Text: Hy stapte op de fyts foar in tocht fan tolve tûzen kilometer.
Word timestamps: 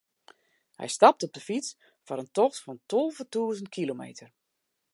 Hy 0.79 0.87
stapte 0.95 1.23
op 1.27 1.33
de 1.35 1.41
fyts 1.47 1.69
foar 2.05 2.21
in 2.23 2.33
tocht 2.37 2.61
fan 2.63 2.79
tolve 2.91 3.23
tûzen 3.33 3.67
kilometer. 3.75 4.29